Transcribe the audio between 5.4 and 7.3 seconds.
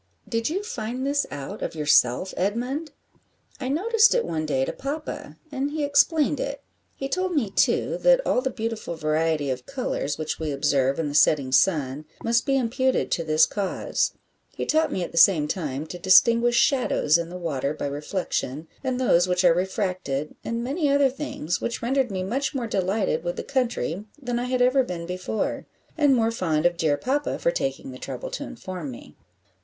and he explained it; he